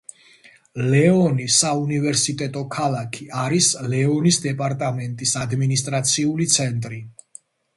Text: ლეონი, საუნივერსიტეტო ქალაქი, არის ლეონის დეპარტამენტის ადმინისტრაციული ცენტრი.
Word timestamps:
ლეონი, 0.93 1.43
საუნივერსიტეტო 1.55 2.63
ქალაქი, 2.77 3.27
არის 3.43 3.69
ლეონის 3.93 4.41
დეპარტამენტის 4.49 5.35
ადმინისტრაციული 5.45 6.49
ცენტრი. 6.57 7.03